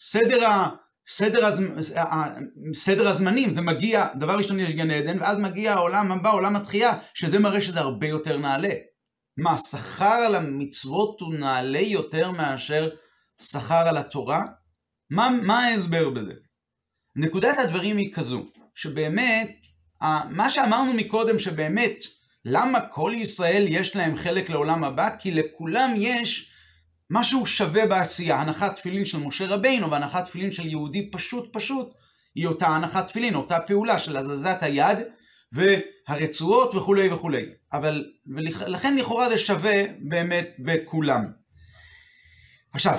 סדר, 0.00 0.46
ה, 0.46 0.68
סדר, 1.08 1.46
הז, 1.46 1.60
סדר 2.74 3.08
הזמנים? 3.08 3.54
זה 3.54 3.60
מגיע, 3.60 4.06
דבר 4.14 4.36
ראשון 4.36 4.60
יש 4.60 4.72
גן 4.72 4.90
עדן, 4.90 5.20
ואז 5.20 5.38
מגיע 5.38 5.72
העולם 5.72 6.12
הבא, 6.12 6.30
עולם 6.30 6.56
התחייה, 6.56 6.98
שזה 7.14 7.38
מראה 7.38 7.60
שזה 7.60 7.80
הרבה 7.80 8.06
יותר 8.06 8.38
נעלה. 8.38 8.74
מה, 9.36 9.58
שכר 9.58 10.04
על 10.04 10.34
המצוות 10.34 11.20
הוא 11.20 11.34
נעלה 11.34 11.80
יותר 11.80 12.30
מאשר 12.30 12.90
שכר 13.42 13.88
על 13.88 13.96
התורה? 13.96 14.42
מה, 15.10 15.30
מה 15.42 15.64
ההסבר 15.64 16.10
בזה? 16.10 16.32
נקודת 17.16 17.58
הדברים 17.58 17.96
היא 17.96 18.12
כזו, 18.12 18.46
שבאמת, 18.74 19.50
מה 20.30 20.50
שאמרנו 20.50 20.92
מקודם 20.92 21.38
שבאמת, 21.38 22.04
למה 22.44 22.80
כל 22.80 23.12
ישראל 23.14 23.64
יש 23.68 23.96
להם 23.96 24.16
חלק 24.16 24.50
לעולם 24.50 24.84
הבא? 24.84 25.16
כי 25.18 25.30
לכולם 25.30 25.92
יש 25.96 26.52
משהו 27.10 27.46
שווה 27.46 27.86
בעשייה. 27.86 28.36
הנחת 28.40 28.76
תפילין 28.76 29.04
של 29.04 29.18
משה 29.18 29.46
רבינו 29.46 29.90
והנחת 29.90 30.24
תפילין 30.24 30.52
של 30.52 30.66
יהודי 30.66 31.10
פשוט 31.10 31.48
פשוט, 31.52 31.94
היא 32.34 32.46
אותה 32.46 32.66
הנחת 32.66 33.08
תפילין, 33.08 33.34
אותה 33.34 33.60
פעולה 33.60 33.98
של 33.98 34.16
הזזת 34.16 34.58
היד 34.60 34.98
והרצועות 35.52 36.74
וכולי 36.74 37.12
וכולי. 37.12 37.44
אבל, 37.72 38.04
ולכן 38.26 38.96
לכאורה 38.96 39.28
זה 39.28 39.38
שווה 39.38 39.82
באמת 39.98 40.56
בכולם. 40.58 41.24
עכשיו, 42.72 42.98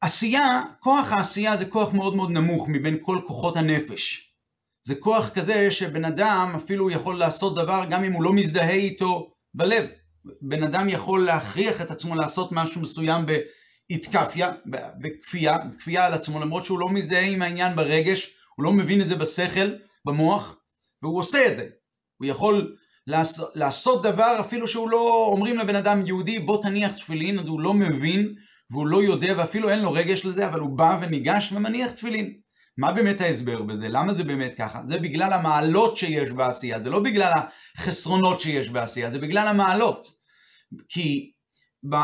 עשייה, 0.00 0.62
כוח 0.80 1.12
העשייה 1.12 1.56
זה 1.56 1.64
כוח 1.64 1.92
מאוד 1.92 2.16
מאוד 2.16 2.30
נמוך 2.30 2.68
מבין 2.68 2.98
כל 3.00 3.20
כוחות 3.26 3.56
הנפש. 3.56 4.31
זה 4.84 4.94
כוח 4.94 5.30
כזה 5.30 5.70
שבן 5.70 6.04
אדם 6.04 6.52
אפילו 6.56 6.90
יכול 6.90 7.18
לעשות 7.18 7.54
דבר 7.54 7.84
גם 7.90 8.04
אם 8.04 8.12
הוא 8.12 8.22
לא 8.22 8.32
מזדהה 8.32 8.74
איתו 8.74 9.32
בלב. 9.54 9.86
בן 10.42 10.62
אדם 10.62 10.88
יכול 10.88 11.24
להכריח 11.24 11.80
את 11.80 11.90
עצמו 11.90 12.14
לעשות 12.14 12.52
משהו 12.52 12.80
מסוים 12.80 13.26
באיתקפיה, 13.26 14.50
בכפייה, 15.00 15.58
בכפייה 15.58 16.06
על 16.06 16.12
עצמו, 16.12 16.40
למרות 16.40 16.64
שהוא 16.64 16.78
לא 16.78 16.88
מזדהה 16.88 17.26
עם 17.26 17.42
העניין 17.42 17.76
ברגש, 17.76 18.34
הוא 18.56 18.64
לא 18.64 18.72
מבין 18.72 19.00
את 19.00 19.08
זה 19.08 19.16
בשכל, 19.16 19.74
במוח, 20.04 20.56
והוא 21.02 21.18
עושה 21.18 21.46
את 21.46 21.56
זה. 21.56 21.66
הוא 22.18 22.26
יכול 22.26 22.76
לעשות, 23.06 23.50
לעשות 23.54 24.02
דבר 24.02 24.36
אפילו 24.40 24.68
שהוא 24.68 24.90
לא 24.90 25.26
אומרים 25.32 25.58
לבן 25.58 25.76
אדם 25.76 26.06
יהודי 26.06 26.38
בוא 26.38 26.62
תניח 26.62 26.92
תפילין, 26.92 27.38
אז 27.38 27.46
הוא 27.46 27.60
לא 27.60 27.74
מבין 27.74 28.34
והוא 28.70 28.86
לא 28.86 29.02
יודע 29.02 29.34
ואפילו 29.36 29.70
אין 29.70 29.80
לו 29.80 29.92
רגש 29.92 30.24
לזה, 30.24 30.46
אבל 30.48 30.60
הוא 30.60 30.78
בא 30.78 30.98
וניגש 31.02 31.52
ומניח 31.52 31.90
תפילין. 31.90 32.32
מה 32.78 32.92
באמת 32.92 33.20
ההסבר 33.20 33.62
בזה? 33.62 33.88
למה 33.88 34.14
זה 34.14 34.24
באמת 34.24 34.54
ככה? 34.54 34.82
זה 34.88 34.98
בגלל 34.98 35.32
המעלות 35.32 35.96
שיש 35.96 36.30
בעשייה, 36.30 36.80
זה 36.80 36.90
לא 36.90 37.00
בגלל 37.00 37.32
החסרונות 37.76 38.40
שיש 38.40 38.68
בעשייה, 38.68 39.10
זה 39.10 39.18
בגלל 39.18 39.48
המעלות. 39.48 40.08
כי, 40.88 41.32
ב, 41.90 41.94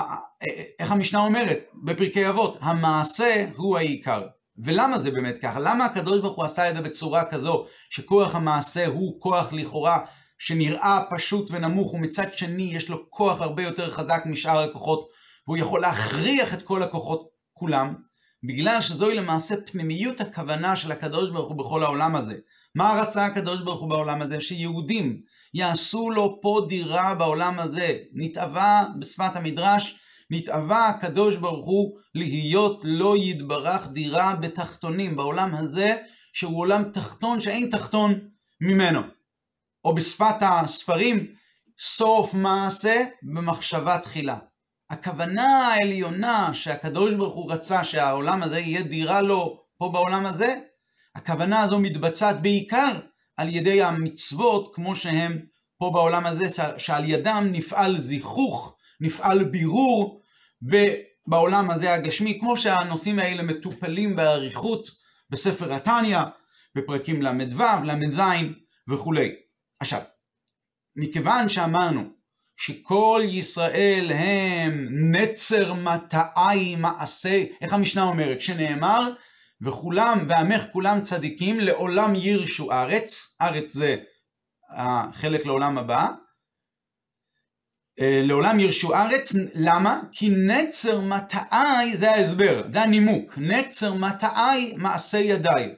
איך 0.78 0.92
המשנה 0.92 1.20
אומרת 1.20 1.58
בפרקי 1.84 2.28
אבות, 2.28 2.58
המעשה 2.60 3.46
הוא 3.56 3.78
העיקר. 3.78 4.26
ולמה 4.58 4.98
זה 4.98 5.10
באמת 5.10 5.38
ככה? 5.38 5.60
למה 5.60 5.84
הקדוש 5.84 6.20
ברוך 6.20 6.36
הוא 6.36 6.44
עשה 6.44 6.70
את 6.70 6.76
זה 6.76 6.82
בצורה 6.82 7.24
כזו, 7.24 7.66
שכוח 7.90 8.34
המעשה 8.34 8.86
הוא 8.86 9.20
כוח 9.20 9.52
לכאורה 9.52 10.04
שנראה 10.38 11.00
פשוט 11.10 11.50
ונמוך, 11.50 11.94
ומצד 11.94 12.32
שני 12.32 12.62
יש 12.62 12.88
לו 12.88 13.10
כוח 13.10 13.40
הרבה 13.40 13.62
יותר 13.62 13.90
חזק 13.90 14.22
משאר 14.26 14.58
הכוחות, 14.58 15.08
והוא 15.46 15.56
יכול 15.56 15.80
להכריח 15.80 16.54
את 16.54 16.62
כל 16.62 16.82
הכוחות 16.82 17.28
כולם? 17.52 17.94
בגלל 18.42 18.82
שזוהי 18.82 19.16
למעשה 19.16 19.54
פנימיות 19.66 20.20
הכוונה 20.20 20.76
של 20.76 20.92
הקדוש 20.92 21.30
ברוך 21.30 21.48
הוא 21.48 21.58
בכל 21.58 21.82
העולם 21.82 22.16
הזה. 22.16 22.34
מה 22.74 23.00
רצה 23.02 23.26
הקדוש 23.26 23.60
ברוך 23.60 23.80
הוא 23.80 23.90
בעולם 23.90 24.22
הזה? 24.22 24.40
שיהודים 24.40 25.20
יעשו 25.54 26.10
לו 26.10 26.38
פה 26.42 26.66
דירה 26.68 27.14
בעולם 27.14 27.58
הזה. 27.58 27.98
נתאווה 28.12 28.84
בשפת 28.98 29.36
המדרש, 29.36 29.98
נתאווה 30.30 30.88
הקדוש 30.88 31.36
ברוך 31.36 31.66
הוא 31.66 31.98
להיות 32.14 32.80
לא 32.84 33.14
יתברך 33.16 33.88
דירה 33.88 34.34
בתחתונים, 34.34 35.16
בעולם 35.16 35.54
הזה 35.54 35.96
שהוא 36.32 36.58
עולם 36.58 36.90
תחתון 36.92 37.40
שאין 37.40 37.70
תחתון 37.70 38.20
ממנו. 38.60 39.00
או 39.84 39.94
בשפת 39.94 40.36
הספרים, 40.40 41.26
סוף 41.78 42.34
מעשה 42.34 43.04
במחשבה 43.22 43.98
תחילה. 43.98 44.38
הכוונה 44.90 45.68
העליונה 45.68 46.54
שהקדוש 46.54 47.14
ברוך 47.14 47.34
הוא 47.34 47.52
רצה 47.52 47.84
שהעולם 47.84 48.42
הזה 48.42 48.58
יהיה 48.58 48.82
דירה 48.82 49.22
לו 49.22 49.64
פה 49.78 49.90
בעולם 49.92 50.26
הזה, 50.26 50.60
הכוונה 51.14 51.62
הזו 51.62 51.80
מתבצעת 51.80 52.42
בעיקר 52.42 53.00
על 53.36 53.54
ידי 53.54 53.82
המצוות 53.82 54.74
כמו 54.74 54.96
שהם 54.96 55.38
פה 55.78 55.90
בעולם 55.94 56.26
הזה, 56.26 56.44
שעל 56.78 57.04
ידם 57.04 57.48
נפעל 57.52 58.00
זיכוך, 58.00 58.76
נפעל 59.00 59.44
בירור 59.44 60.22
בעולם 61.26 61.70
הזה 61.70 61.94
הגשמי, 61.94 62.38
כמו 62.40 62.56
שהנושאים 62.56 63.18
האלה 63.18 63.42
מטופלים 63.42 64.16
באריכות 64.16 64.88
בספר 65.30 65.72
התניא, 65.72 66.18
בפרקים 66.74 67.22
ל"ו, 67.22 67.62
ל"ז 67.84 68.20
וכולי. 68.88 69.34
עכשיו, 69.80 70.00
מכיוון 70.96 71.48
שאמרנו 71.48 72.17
שכל 72.58 73.22
ישראל 73.24 74.12
הם 74.14 74.86
נצר 75.12 75.74
מטעי 75.74 76.76
מעשה, 76.76 77.44
איך 77.60 77.72
המשנה 77.72 78.02
אומרת? 78.02 78.40
שנאמר, 78.40 79.12
וכולם, 79.60 80.18
ועמך 80.28 80.62
כולם 80.72 81.00
צדיקים, 81.02 81.60
לעולם 81.60 82.14
יירשו 82.14 82.72
ארץ, 82.72 83.34
ארץ 83.40 83.72
זה 83.72 83.96
החלק 84.70 85.46
לעולם 85.46 85.78
הבא, 85.78 86.08
אה, 88.00 88.20
לעולם 88.24 88.60
יירשו 88.60 88.94
ארץ, 88.94 89.32
למה? 89.54 90.00
כי 90.12 90.30
נצר 90.46 91.00
מטעי, 91.00 91.96
זה 91.96 92.10
ההסבר, 92.10 92.62
זה 92.72 92.82
הנימוק, 92.82 93.38
נצר 93.38 93.94
מטעי 93.94 94.74
מעשה 94.76 95.18
ידיי. 95.18 95.74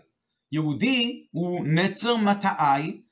יהודי 0.53 1.27
הוא 1.31 1.67
נצר 1.67 2.17
מטעי 2.17 3.03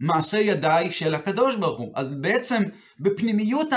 מעשה 0.00 0.38
ידיי 0.38 0.92
של 0.92 1.14
הקדוש 1.14 1.56
ברוך 1.56 1.78
הוא. 1.78 1.92
אז 1.94 2.14
בעצם 2.14 2.62
בפנימיות 3.00 3.68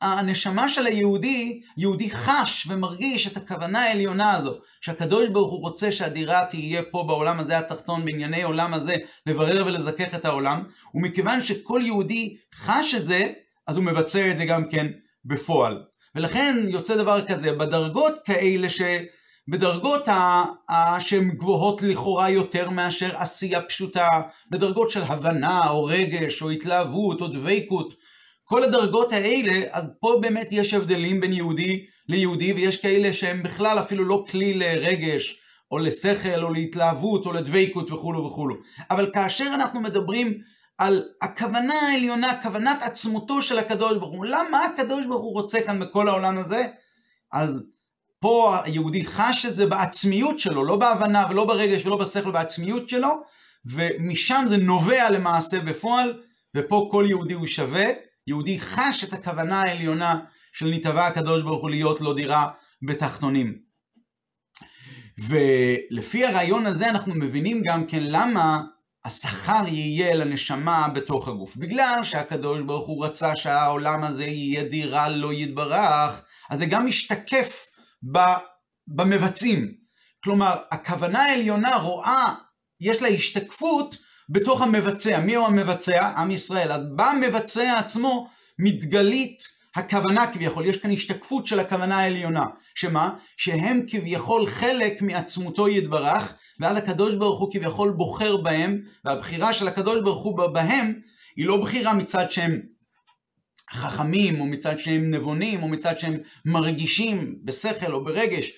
הנשמה 0.00 0.68
של 0.68 0.86
היהודי, 0.86 1.62
יהודי 1.76 2.10
חש 2.10 2.66
ומרגיש 2.70 3.26
את 3.26 3.36
הכוונה 3.36 3.82
העליונה 3.82 4.32
הזו, 4.32 4.58
שהקדוש 4.80 5.28
ברוך 5.28 5.52
הוא 5.52 5.60
רוצה 5.60 5.92
שהדירה 5.92 6.46
תהיה 6.50 6.82
פה 6.82 7.04
בעולם 7.06 7.40
הזה 7.40 7.58
התחתון, 7.58 8.04
בענייני 8.04 8.42
עולם 8.42 8.74
הזה, 8.74 8.96
לברר 9.26 9.66
ולזכך 9.66 10.14
את 10.14 10.24
העולם, 10.24 10.62
ומכיוון 10.94 11.42
שכל 11.42 11.80
יהודי 11.84 12.36
חש 12.54 12.94
את 12.94 13.06
זה, 13.06 13.32
אז 13.66 13.76
הוא 13.76 13.84
מבצע 13.84 14.30
את 14.30 14.38
זה 14.38 14.44
גם 14.44 14.68
כן 14.68 14.86
בפועל. 15.24 15.82
ולכן 16.14 16.56
יוצא 16.68 16.96
דבר 16.96 17.26
כזה, 17.26 17.52
בדרגות 17.52 18.14
כאלה 18.24 18.70
ש... 18.70 18.80
בדרגות 19.50 20.08
שהן 20.98 21.30
גבוהות 21.30 21.82
לכאורה 21.82 22.30
יותר 22.30 22.70
מאשר 22.70 23.16
עשייה 23.16 23.62
פשוטה, 23.62 24.08
בדרגות 24.50 24.90
של 24.90 25.02
הבנה 25.02 25.70
או 25.70 25.84
רגש 25.84 26.42
או 26.42 26.50
התלהבות 26.50 27.20
או 27.20 27.28
דבקות, 27.28 27.94
כל 28.44 28.62
הדרגות 28.62 29.12
האלה, 29.12 29.66
אז 29.70 29.84
פה 30.00 30.18
באמת 30.20 30.48
יש 30.50 30.74
הבדלים 30.74 31.20
בין 31.20 31.32
יהודי 31.32 31.86
ליהודי 32.08 32.52
ויש 32.52 32.82
כאלה 32.82 33.12
שהם 33.12 33.42
בכלל 33.42 33.78
אפילו 33.78 34.04
לא 34.04 34.24
כלי 34.30 34.54
לרגש 34.54 35.40
או 35.70 35.78
לשכל 35.78 36.42
או 36.42 36.52
להתלהבות 36.52 37.26
או 37.26 37.32
לדבקות 37.32 37.90
וכולו 37.90 38.24
וכולו. 38.24 38.54
אבל 38.90 39.10
כאשר 39.14 39.46
אנחנו 39.54 39.80
מדברים 39.80 40.38
על 40.78 41.04
הכוונה 41.22 41.74
העליונה, 41.74 42.42
כוונת 42.42 42.78
עצמותו 42.82 43.42
של 43.42 43.58
הקדוש 43.58 43.98
ברוך 43.98 44.16
הוא, 44.16 44.26
למה 44.26 44.64
הקדוש 44.64 45.06
ברוך 45.06 45.22
הוא 45.22 45.32
רוצה 45.32 45.60
כאן 45.62 45.80
בכל 45.80 46.08
העולם 46.08 46.38
הזה? 46.38 46.66
אז 47.32 47.50
פה 48.20 48.56
היהודי 48.64 49.04
חש 49.04 49.46
את 49.46 49.56
זה 49.56 49.66
בעצמיות 49.66 50.40
שלו, 50.40 50.64
לא 50.64 50.76
בהבנה 50.76 51.26
ולא 51.30 51.44
ברגש 51.44 51.86
ולא 51.86 51.96
בשכל, 51.96 52.30
בעצמיות 52.30 52.88
שלו, 52.88 53.22
ומשם 53.64 54.44
זה 54.48 54.56
נובע 54.56 55.10
למעשה 55.10 55.60
בפועל, 55.60 56.22
ופה 56.56 56.88
כל 56.92 57.06
יהודי 57.08 57.34
הוא 57.34 57.46
שווה. 57.46 57.86
יהודי 58.26 58.60
חש 58.60 59.04
את 59.04 59.12
הכוונה 59.12 59.62
העליונה 59.62 60.20
של 60.52 60.66
נתבע 60.66 61.06
הקדוש 61.06 61.42
ברוך 61.42 61.62
הוא 61.62 61.70
להיות 61.70 62.00
לו 62.00 62.14
דירה 62.14 62.50
בתחתונים. 62.82 63.58
ולפי 65.28 66.24
הרעיון 66.24 66.66
הזה 66.66 66.90
אנחנו 66.90 67.14
מבינים 67.14 67.62
גם 67.62 67.86
כן 67.86 68.02
למה 68.02 68.62
השכר 69.04 69.62
יהיה 69.66 70.14
לנשמה 70.14 70.88
בתוך 70.94 71.28
הגוף. 71.28 71.56
בגלל 71.56 72.00
שהקדוש 72.04 72.60
ברוך 72.62 72.86
הוא 72.86 73.04
רצה 73.04 73.36
שהעולם 73.36 74.04
הזה 74.04 74.24
יהיה 74.24 74.64
דירה 74.64 75.08
לא 75.08 75.32
יתברך, 75.32 76.22
אז 76.50 76.58
זה 76.58 76.66
גם 76.66 76.86
משתקף 76.86 77.67
במבצעים. 78.86 79.74
כלומר, 80.24 80.56
הכוונה 80.70 81.24
העליונה 81.24 81.76
רואה, 81.76 82.34
יש 82.80 83.02
לה 83.02 83.08
השתקפות 83.08 83.96
בתוך 84.28 84.62
המבצע. 84.62 85.20
מי 85.20 85.34
הוא 85.34 85.46
המבצע? 85.46 86.08
עם 86.16 86.30
ישראל. 86.30 86.68
במבצע 86.96 87.78
עצמו 87.78 88.28
מתגלית 88.58 89.42
הכוונה 89.76 90.32
כביכול, 90.32 90.66
יש 90.66 90.76
כאן 90.76 90.92
השתקפות 90.92 91.46
של 91.46 91.60
הכוונה 91.60 91.98
העליונה. 91.98 92.44
שמה? 92.74 93.14
שהם 93.36 93.80
כביכול 93.88 94.46
חלק 94.46 95.02
מעצמותו 95.02 95.68
יתברך, 95.68 96.34
ואז 96.60 96.76
הקדוש 96.76 97.14
ברוך 97.14 97.40
הוא 97.40 97.52
כביכול 97.52 97.90
בוחר 97.90 98.36
בהם, 98.36 98.80
והבחירה 99.04 99.52
של 99.52 99.68
הקדוש 99.68 100.00
ברוך 100.04 100.24
הוא 100.24 100.46
בהם, 100.46 100.94
היא 101.36 101.46
לא 101.46 101.60
בחירה 101.60 101.94
מצד 101.94 102.30
שהם 102.30 102.60
חכמים, 103.72 104.40
או 104.40 104.46
מצד 104.46 104.78
שהם 104.78 105.10
נבונים, 105.10 105.62
או 105.62 105.68
מצד 105.68 105.98
שהם 105.98 106.16
מרגישים 106.44 107.38
בשכל 107.44 107.92
או 107.92 108.04
ברגש, 108.04 108.50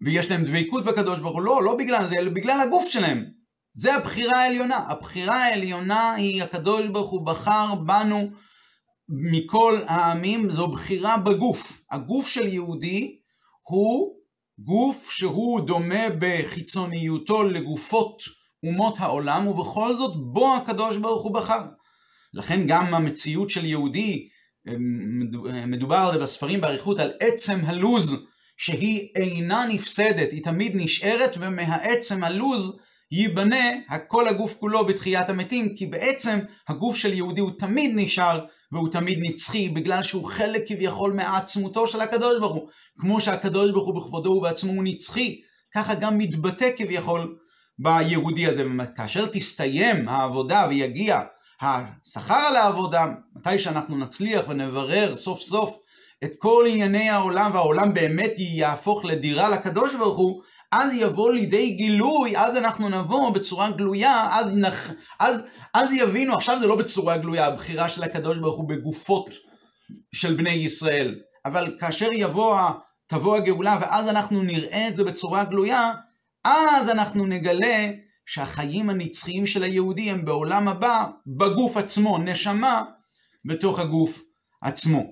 ויש 0.00 0.30
להם 0.30 0.44
דבקות 0.44 0.84
בקדוש 0.84 1.20
ברוך 1.20 1.34
הוא, 1.34 1.42
לא, 1.42 1.62
לא 1.62 1.76
בגלל 1.76 2.08
זה, 2.08 2.14
אלא 2.18 2.30
בגלל 2.30 2.60
הגוף 2.60 2.84
שלהם. 2.90 3.24
זה 3.74 3.94
הבחירה 3.94 4.42
העליונה. 4.42 4.76
הבחירה 4.76 5.44
העליונה 5.44 6.12
היא 6.12 6.42
הקדוש 6.42 6.86
ברוך 6.86 7.10
הוא 7.10 7.26
בחר 7.26 7.74
בנו 7.74 8.30
מכל 9.08 9.80
העמים, 9.86 10.50
זו 10.50 10.68
בחירה 10.68 11.16
בגוף. 11.16 11.80
הגוף 11.90 12.28
של 12.28 12.46
יהודי 12.46 13.18
הוא 13.62 14.14
גוף 14.58 15.10
שהוא 15.10 15.60
דומה 15.60 16.04
בחיצוניותו 16.18 17.42
לגופות 17.42 18.22
אומות 18.66 18.94
העולם, 18.98 19.46
ובכל 19.46 19.96
זאת 19.96 20.16
בו 20.16 20.54
הקדוש 20.54 20.96
ברוך 20.96 21.22
הוא 21.22 21.34
בחר. 21.34 21.62
לכן 22.34 22.66
גם 22.66 22.94
המציאות 22.94 23.50
של 23.50 23.64
יהודי, 23.64 24.28
מדובר 25.66 26.18
בספרים 26.22 26.60
באריכות 26.60 26.98
על 26.98 27.12
עצם 27.20 27.60
הלוז, 27.64 28.26
שהיא 28.56 29.08
אינה 29.14 29.66
נפסדת, 29.68 30.32
היא 30.32 30.42
תמיד 30.42 30.72
נשארת, 30.74 31.36
ומהעצם 31.40 32.24
הלוז 32.24 32.78
ייבנה 33.12 33.70
כל 34.08 34.28
הגוף 34.28 34.56
כולו 34.60 34.86
בתחיית 34.86 35.28
המתים, 35.28 35.74
כי 35.76 35.86
בעצם 35.86 36.38
הגוף 36.68 36.96
של 36.96 37.12
יהודי 37.12 37.40
הוא 37.40 37.50
תמיד 37.58 37.92
נשאר 37.94 38.44
והוא 38.72 38.88
תמיד 38.88 39.18
נצחי, 39.22 39.68
בגלל 39.68 40.02
שהוא 40.02 40.24
חלק 40.24 40.62
כביכול 40.68 41.12
מעצמותו 41.12 41.86
של 41.86 42.00
הקדוש 42.00 42.40
ברוך 42.40 42.54
הוא. 42.54 42.68
כמו 42.98 43.20
שהקדוש 43.20 43.70
ברוך 43.70 43.86
הוא 43.86 43.94
בכבודו 43.94 44.30
ובעצמו 44.30 44.72
הוא 44.72 44.84
נצחי, 44.84 45.40
ככה 45.74 45.94
גם 45.94 46.18
מתבטא 46.18 46.70
כביכול 46.76 47.36
ביהודי 47.78 48.46
הזה. 48.46 48.64
כאשר 48.96 49.26
תסתיים 49.26 50.08
העבודה 50.08 50.66
ויגיע 50.68 51.20
השכר 51.64 52.34
על 52.48 52.56
העבודה, 52.56 53.06
מתי 53.36 53.58
שאנחנו 53.58 53.98
נצליח 53.98 54.48
ונברר 54.48 55.16
סוף 55.16 55.40
סוף 55.40 55.78
את 56.24 56.32
כל 56.38 56.64
ענייני 56.68 57.10
העולם, 57.10 57.50
והעולם 57.54 57.94
באמת 57.94 58.32
יהפוך 58.36 59.04
לדירה 59.04 59.48
לקדוש 59.48 59.94
ברוך 59.94 60.18
הוא, 60.18 60.42
אז 60.72 60.92
יבוא 60.94 61.32
לידי 61.32 61.70
גילוי, 61.70 62.36
אז 62.36 62.56
אנחנו 62.56 62.88
נבוא 62.88 63.30
בצורה 63.30 63.70
גלויה, 63.70 64.28
אז, 64.32 64.46
נח, 64.52 64.90
אז, 65.20 65.40
אז 65.74 65.92
יבינו, 65.92 66.34
עכשיו 66.34 66.58
זה 66.60 66.66
לא 66.66 66.76
בצורה 66.76 67.18
גלויה, 67.18 67.46
הבחירה 67.46 67.88
של 67.88 68.02
הקדוש 68.02 68.38
ברוך 68.38 68.56
הוא 68.56 68.68
בגופות 68.68 69.30
של 70.12 70.34
בני 70.34 70.50
ישראל, 70.50 71.14
אבל 71.44 71.76
כאשר 71.80 72.08
יבוא, 72.12 72.58
תבוא 73.06 73.36
הגאולה, 73.36 73.78
ואז 73.80 74.08
אנחנו 74.08 74.42
נראה 74.42 74.88
את 74.88 74.96
זה 74.96 75.04
בצורה 75.04 75.44
גלויה, 75.44 75.92
אז 76.44 76.90
אנחנו 76.90 77.26
נגלה 77.26 77.90
שהחיים 78.26 78.90
הנצחיים 78.90 79.46
של 79.46 79.62
היהודי 79.62 80.10
הם 80.10 80.24
בעולם 80.24 80.68
הבא, 80.68 81.06
בגוף 81.26 81.76
עצמו, 81.76 82.18
נשמה, 82.18 82.82
בתוך 83.44 83.78
הגוף 83.78 84.22
עצמו. 84.62 85.02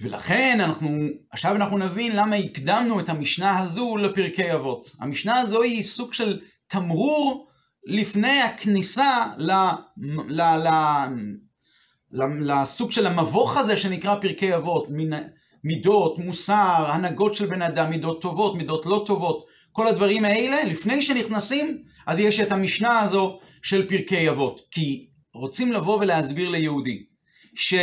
ולכן 0.00 0.58
אנחנו, 0.60 0.88
עכשיו 1.30 1.56
אנחנו 1.56 1.78
נבין 1.78 2.16
למה 2.16 2.36
הקדמנו 2.36 3.00
את 3.00 3.08
המשנה 3.08 3.58
הזו 3.58 3.96
לפרקי 3.96 4.54
אבות. 4.54 4.90
המשנה 5.00 5.40
הזו 5.40 5.62
היא 5.62 5.84
סוג 5.84 6.14
של 6.14 6.40
תמרור 6.66 7.48
לפני 7.84 8.42
הכניסה 8.42 9.26
ל, 9.36 9.50
ל, 10.28 10.42
ל, 10.42 10.68
ל, 12.12 12.52
לסוג 12.52 12.92
של 12.92 13.06
המבוך 13.06 13.56
הזה 13.56 13.76
שנקרא 13.76 14.20
פרקי 14.20 14.56
אבות. 14.56 14.88
מידות, 15.64 16.18
מוסר, 16.18 16.84
הנהגות 16.88 17.34
של 17.34 17.46
בן 17.46 17.62
אדם, 17.62 17.90
מידות 17.90 18.22
טובות, 18.22 18.54
מידות 18.54 18.86
לא 18.86 19.04
טובות, 19.06 19.45
כל 19.76 19.86
הדברים 19.86 20.24
האלה, 20.24 20.64
לפני 20.64 21.02
שנכנסים, 21.02 21.82
אז 22.06 22.18
יש 22.18 22.40
את 22.40 22.52
המשנה 22.52 23.00
הזו 23.00 23.40
של 23.62 23.88
פרקי 23.88 24.30
אבות. 24.30 24.60
כי 24.70 25.06
רוצים 25.34 25.72
לבוא 25.72 25.98
ולהסביר 26.00 26.48
ליהודי, 26.48 27.06
ש, 27.54 27.74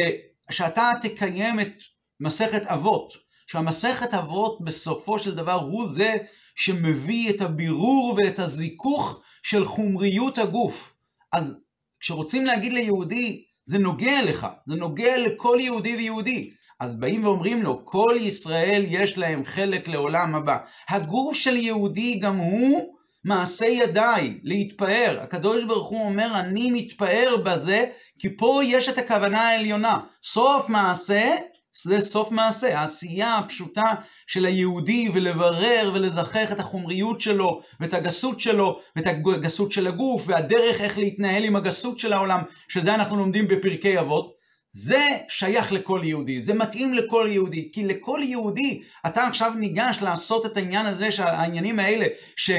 שאתה 0.51 0.91
תקיים 1.01 1.59
את 1.59 1.73
מסכת 2.19 2.65
אבות, 2.65 3.13
שהמסכת 3.47 4.13
אבות 4.13 4.57
בסופו 4.61 5.19
של 5.19 5.35
דבר 5.35 5.53
הוא 5.53 5.87
זה 5.93 6.15
שמביא 6.55 7.29
את 7.29 7.41
הבירור 7.41 8.17
ואת 8.17 8.39
הזיכוך 8.39 9.21
של 9.43 9.65
חומריות 9.65 10.37
הגוף. 10.37 10.97
אז 11.31 11.53
כשרוצים 11.99 12.45
להגיד 12.45 12.73
ליהודי, 12.73 13.43
זה 13.65 13.77
נוגע 13.77 14.25
לך, 14.25 14.47
זה 14.67 14.75
נוגע 14.75 15.17
לכל 15.17 15.57
יהודי 15.61 15.95
ויהודי. 15.95 16.53
אז 16.83 16.93
באים 16.93 17.25
ואומרים 17.25 17.63
לו, 17.63 17.85
כל 17.85 18.15
ישראל 18.19 18.83
יש 18.87 19.17
להם 19.17 19.45
חלק 19.45 19.87
לעולם 19.87 20.35
הבא. 20.35 20.57
הגוף 20.89 21.35
של 21.35 21.55
יהודי 21.55 22.19
גם 22.19 22.37
הוא 22.37 22.95
מעשה 23.23 23.65
ידיי, 23.65 24.39
להתפאר. 24.43 25.19
הקדוש 25.21 25.63
ברוך 25.63 25.87
הוא 25.87 26.05
אומר, 26.05 26.39
אני 26.39 26.71
מתפאר 26.71 27.35
בזה, 27.43 27.85
כי 28.19 28.37
פה 28.37 28.61
יש 28.63 28.89
את 28.89 28.97
הכוונה 28.97 29.41
העליונה. 29.41 29.99
סוף 30.23 30.69
מעשה 30.69 31.35
זה 31.83 32.01
סוף 32.01 32.31
מעשה, 32.31 32.79
העשייה 32.79 33.37
הפשוטה 33.37 33.93
של 34.27 34.45
היהודי 34.45 35.09
ולברר 35.13 35.91
ולזכח 35.93 36.51
את 36.51 36.59
החומריות 36.59 37.21
שלו 37.21 37.61
ואת 37.79 37.93
הגסות 37.93 38.41
שלו 38.41 38.79
ואת 38.95 39.07
הגסות 39.07 39.71
של 39.71 39.87
הגוף 39.87 40.23
והדרך 40.27 40.81
איך 40.81 40.97
להתנהל 40.97 41.43
עם 41.43 41.55
הגסות 41.55 41.99
של 41.99 42.13
העולם, 42.13 42.41
שזה 42.67 42.95
אנחנו 42.95 43.17
לומדים 43.17 43.47
בפרקי 43.47 43.99
אבות, 43.99 44.42
זה 44.73 45.07
שייך 45.29 45.71
לכל 45.71 46.01
יהודי, 46.03 46.41
זה 46.41 46.53
מתאים 46.53 46.93
לכל 46.93 47.27
יהודי, 47.31 47.69
כי 47.73 47.83
לכל 47.83 48.19
יהודי 48.23 48.83
אתה 49.07 49.27
עכשיו 49.27 49.53
ניגש 49.57 49.97
לעשות 50.01 50.45
את 50.45 50.57
העניין 50.57 50.85
הזה, 50.85 51.07
העניינים 51.17 51.79
האלה, 51.79 52.05
ש, 52.35 52.51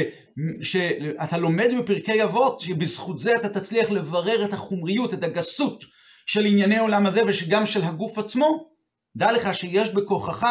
שאתה 0.63 1.39
לומד 1.39 1.71
בפרקי 1.79 2.23
אבות, 2.23 2.61
שבזכות 2.61 3.19
זה 3.19 3.33
אתה 3.37 3.61
תצליח 3.61 3.91
לברר 3.91 4.45
את 4.45 4.53
החומריות, 4.53 5.15
את 5.15 5.25
הגסות 5.25 5.85
של 6.27 6.45
ענייני 6.45 6.77
העולם 6.77 7.07
הזה 7.07 7.23
וגם 7.27 7.67
של 7.67 7.85
הגוף 7.85 8.19
עצמו, 8.19 8.69
דע 9.17 9.33
לך 9.33 9.55
שיש 9.55 9.91
בכוחך, 9.91 10.47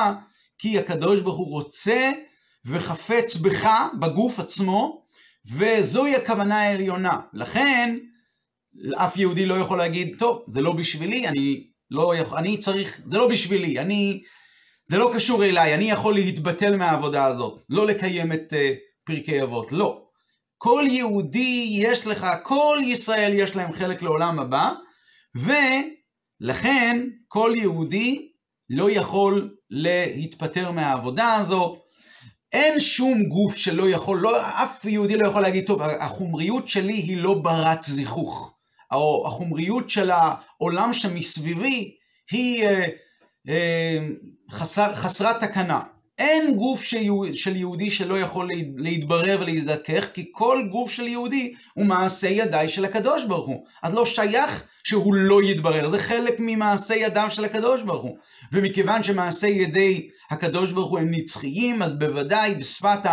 כי 0.58 0.80
הקדוש 0.80 1.20
ברוך 1.20 1.38
הוא 1.38 1.52
רוצה 1.52 2.12
וחפץ 2.66 3.36
בך, 3.36 3.70
בגוף 4.00 4.40
עצמו, 4.40 5.04
וזוהי 5.46 6.16
הכוונה 6.16 6.62
העליונה. 6.62 7.20
לכן, 7.34 7.98
אף 8.96 9.18
יהודי 9.18 9.46
לא 9.46 9.54
יכול 9.54 9.78
להגיד, 9.78 10.16
טוב, 10.20 10.44
זה 10.48 10.62
לא 10.62 10.72
בשבילי, 10.72 11.28
אני 11.28 11.68
לא 11.92 12.16
יכול, 12.16 12.38
אני 12.38 12.58
צריך, 12.58 13.02
זה 13.06 13.18
לא 13.18 13.30
בשבילי, 13.30 13.80
אני, 13.80 14.22
זה 14.86 14.98
לא 14.98 15.12
קשור 15.16 15.46
אליי, 15.46 15.76
אני 15.76 15.92
יכול 15.92 16.14
להתבטל 16.14 16.76
מהעבודה 16.76 17.26
הזאת, 17.26 17.62
לא 17.70 17.88
לקיים 17.88 18.32
את 18.32 18.54
uh, 18.54 18.56
פרקי 19.06 19.44
אבות, 19.44 19.72
לא. 19.72 20.04
כל 20.58 20.84
יהודי 20.88 21.68
יש 21.72 22.08
לך, 22.08 22.28
כל 22.44 22.80
ישראל 22.84 23.32
יש 23.34 23.56
להם 23.56 23.72
חלק 23.72 24.02
לעולם 24.02 24.40
הבא, 24.40 24.72
ולכן 25.36 27.08
כל 27.28 27.54
יהודי 27.56 28.30
לא 28.70 28.92
יכול 28.92 29.56
להתפטר 29.70 30.72
מהעבודה 30.72 31.34
הזו. 31.34 31.78
אין 32.52 32.80
שום 32.80 33.24
גוף 33.24 33.56
שלא 33.56 33.90
יכול, 33.90 34.20
לא, 34.20 34.42
אף 34.42 34.86
יהודי 34.86 35.18
לא 35.18 35.28
יכול 35.28 35.42
להגיד, 35.42 35.68
טוב, 35.68 35.82
החומריות 35.82 36.70
שלי 36.70 36.94
היא 36.94 37.18
לא 37.18 37.34
ברת 37.34 37.84
זיכוך. 37.84 38.53
או 38.94 39.24
החומריות 39.28 39.90
של 39.90 40.12
העולם 40.12 40.94
שמסביבי 40.94 41.96
היא 42.32 42.66
אה, 42.66 42.86
אה, 43.50 44.00
חסר, 44.52 44.96
חסרת 44.96 45.44
תקנה. 45.44 45.82
אין 46.18 46.56
גוף 46.56 46.82
של 47.34 47.56
יהודי 47.56 47.92
שלא 47.92 48.20
יכול 48.20 48.50
להתברר 48.78 49.38
ולהזדכך, 49.42 50.06
כי 50.14 50.30
כל 50.32 50.68
גוף 50.72 50.92
של 50.92 51.08
יהודי 51.08 51.54
הוא 51.74 51.86
מעשה 51.86 52.28
ידיי 52.28 52.70
של 52.70 52.86
הקדוש 52.86 53.24
ברוך 53.24 53.48
הוא. 53.48 53.66
אז 53.84 53.94
לא 53.94 54.06
שייך 54.06 54.64
שהוא 54.84 55.14
לא 55.14 55.44
יתברר, 55.44 55.92
זה 55.92 56.00
חלק 56.00 56.36
ממעשה 56.40 56.96
ידיו 56.96 57.28
של 57.32 57.46
הקדוש 57.46 57.82
ברוך 57.82 58.04
הוא. 58.04 58.18
ומכיוון 58.52 59.04
שמעשה 59.04 59.48
ידי 59.48 60.10
הקדוש 60.32 60.72
ברוך 60.72 60.92
הוא 60.92 61.00
הם 61.00 61.12
נצחיים, 61.12 61.82
אז 61.82 61.94
בוודאי 61.94 62.56
בשפת, 62.56 63.06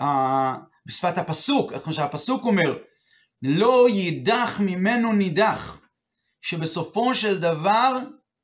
ה, 0.00 0.54
בשפת 0.86 1.18
הפסוק, 1.18 1.72
איך 1.72 1.92
שהפסוק 1.92 2.44
אומר, 2.44 2.76
לא 3.42 3.88
יידח 3.88 4.60
ממנו 4.60 5.12
נידח, 5.12 5.80
שבסופו 6.42 7.14
של 7.14 7.38
דבר 7.38 7.98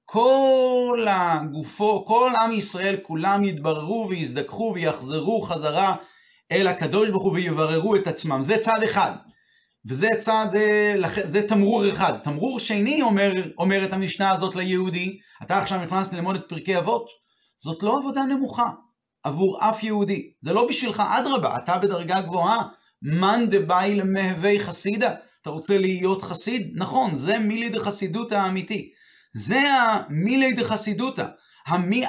כל 0.05 1.07
הגופו, 1.11 2.05
כל 2.07 2.33
עם 2.41 2.53
ישראל 2.53 2.97
כולם 3.03 3.45
יתבררו 3.45 4.07
ויזדככו 4.09 4.73
ויחזרו 4.75 5.43
חזרה 5.43 5.97
אל 6.53 6.67
הקדוש 6.67 7.11
ברוך 7.11 7.23
הוא 7.23 7.33
ויבררו 7.33 7.97
את 7.97 8.07
עצמם. 8.07 8.43
זה 8.43 8.59
צד 8.63 8.83
אחד. 8.85 9.13
וזה 9.89 10.09
צעד, 10.21 10.51
זה, 10.51 10.95
זה 11.29 11.49
תמרור 11.49 11.89
אחד. 11.89 12.19
תמרור 12.19 12.61
שני 12.61 13.03
אומר, 13.03 13.33
אומר 13.59 13.85
את 13.85 13.93
המשנה 13.93 14.31
הזאת 14.31 14.57
ליהודי, 14.57 15.19
אתה 15.43 15.59
עכשיו 15.59 15.85
נכנס 15.85 16.13
ללמוד 16.13 16.37
את 16.37 16.49
פרקי 16.49 16.79
אבות, 16.79 17.09
זאת 17.59 17.83
לא 17.83 17.99
עבודה 17.99 18.25
נמוכה 18.25 18.71
עבור 19.23 19.59
אף 19.69 19.83
יהודי. 19.83 20.33
זה 20.43 20.53
לא 20.53 20.69
בשבילך, 20.69 21.03
אדרבה, 21.07 21.57
אתה 21.57 21.79
בדרגה 21.79 22.21
גבוהה. 22.21 22.63
מאן 23.03 23.47
דבאי 23.51 23.95
למהווי 23.95 24.61
חסידה. 24.61 25.15
אתה 25.43 25.51
רוצה 25.51 25.79
להיות 25.79 26.23
חסיד? 26.23 26.73
נכון, 26.75 27.17
זה 27.17 27.39
מילי 27.39 27.69
דחסידותא 27.69 28.35
האמיתי. 28.35 28.93
זה 29.35 29.61
המילי 29.61 30.53
דחסידותא. 30.53 31.27
המי, 31.67 32.05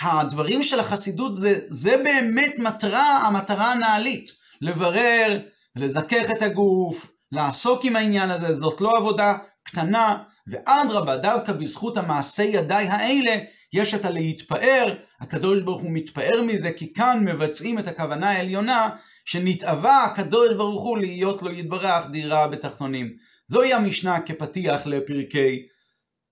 הדברים 0.00 0.62
של 0.62 0.80
החסידות 0.80 1.34
זה, 1.34 1.60
זה 1.68 1.96
באמת 2.04 2.54
מטרה, 2.58 3.18
המטרה 3.18 3.72
הנעלית. 3.72 4.30
לברר, 4.60 5.38
לזכך 5.76 6.30
את 6.30 6.42
הגוף, 6.42 7.12
לעסוק 7.32 7.84
עם 7.84 7.96
העניין 7.96 8.30
הזה, 8.30 8.56
זאת 8.56 8.80
לא 8.80 8.96
עבודה 8.96 9.38
קטנה, 9.62 10.22
ואדרבה, 10.46 11.16
דווקא 11.16 11.52
בזכות 11.52 11.96
המעשי 11.96 12.44
ידיי 12.44 12.88
האלה, 12.88 13.36
יש 13.72 13.94
את 13.94 14.04
הלהתפאר, 14.04 14.94
הקדוש 15.20 15.60
ברוך 15.60 15.82
הוא 15.82 15.90
מתפאר 15.92 16.42
מזה, 16.42 16.72
כי 16.76 16.92
כאן 16.92 17.24
מבצעים 17.24 17.78
את 17.78 17.88
הכוונה 17.88 18.30
העליונה, 18.30 18.88
שנתאווה 19.24 20.04
הקדוש 20.04 20.54
ברוך 20.54 20.82
הוא 20.82 20.98
להיות 20.98 21.42
לו 21.42 21.52
יתברך 21.52 22.10
דירה 22.10 22.48
בתחתונים. 22.48 23.16
זוהי 23.48 23.72
המשנה 23.72 24.20
כפתיח 24.20 24.86
לפרקי 24.86 25.66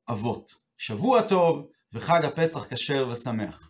אבות. 0.08 0.54
שבוע 0.78 1.22
טוב 1.22 1.66
וחג 1.92 2.24
הפסח 2.24 2.66
כשר 2.70 3.08
ושמח. 3.12 3.67